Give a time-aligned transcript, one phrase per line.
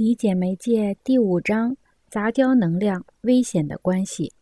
[0.00, 1.76] 理解媒介第五章：
[2.08, 4.32] 杂交能量危险的关系。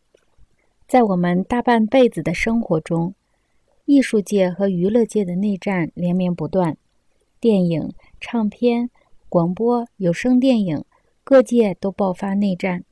[0.86, 3.12] 在我们大半辈子的生活中，
[3.84, 6.76] 艺术界和娱乐界的内战连绵不断，
[7.40, 8.88] 电影、唱片、
[9.28, 10.84] 广播、有声电影
[11.24, 12.84] 各界都爆发内战。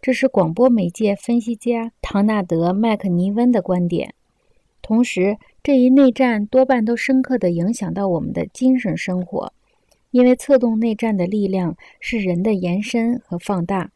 [0.00, 4.14] 这是广播媒介分析家唐纳德·麦克尼温的观点。
[4.80, 9.52] 同时，这一内战多半都深刻地影响到我们的精神生活。
[10.16, 13.90] 因为策动内战的力量是人的延伸和放大。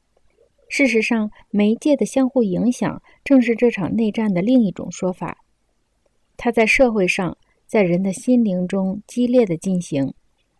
[0.68, 5.38] 事实上，媒介的相互影响正是这场内战的另一种说法。
[6.36, 10.12] 它在社会上，在人的心灵中激烈的进行。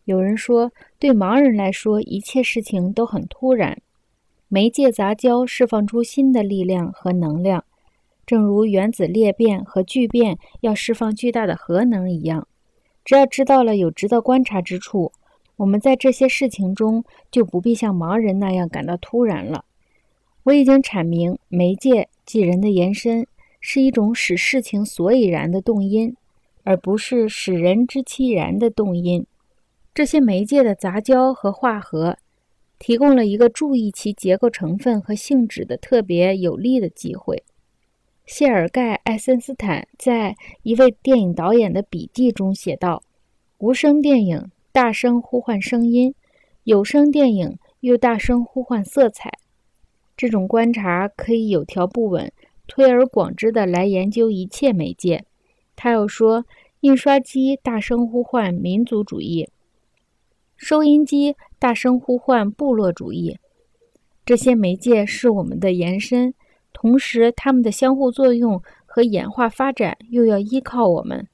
[0.07, 3.83] 有人说，对盲人来说，一切事情都很突然。
[4.49, 7.67] 媒介杂交释放出新的力量和能量，
[8.25, 12.49] 正如原子裂变和聚变要释放巨大的核能一样。
[13.05, 15.13] 只要知道了有值得观察之处。
[15.61, 19.67] 我们在这些事情中就不必像盲人那样感到突然了。
[20.45, 23.27] 我已经阐明，媒介即人的延伸，
[23.61, 26.17] 是一种使事情所以然的动因，
[26.65, 29.27] 而不是使人知其然的动因。
[29.93, 32.17] 这些媒介的杂交和化合，
[32.79, 37.45] 提供了一个注意其结构成分和性质的特别有利的机会。
[38.25, 43.03] 谢尔盖·爱森斯坦在一位电影导演的笔记中写道
[43.59, 46.15] ：“无声电影。”大声呼唤声音，
[46.63, 49.33] 有声电影又大声呼唤色彩。
[50.17, 52.31] 这种观察可以有条不紊、
[52.69, 55.25] 推而广之地来研究一切媒介。
[55.75, 56.45] 他又说，
[56.81, 59.49] 印刷机大声呼唤民族主义，
[60.57, 63.39] 收音机大声呼唤部落主义。
[64.25, 66.33] 这些媒介是我们的延伸，
[66.73, 71.27] 同时它们的相互作用和演化发展又要依靠我们。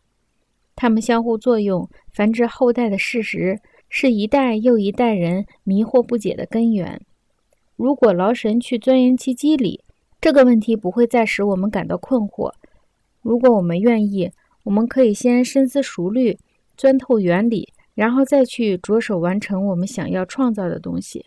[0.77, 7.00] 它们相互作用、繁殖后代的事实，是一代又一代人迷惑不解的根源。
[7.77, 9.80] 如果劳神去钻研其机理，
[10.20, 12.52] 这个问题不会再使我们感到困惑。
[13.22, 14.31] 如果我们愿意，
[14.65, 16.38] 我们可以先深思熟虑，
[16.76, 21.25] 钻透原理，然后再去着手完成我们想要创造的东西。